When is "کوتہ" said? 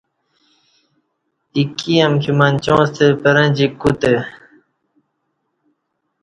3.81-4.13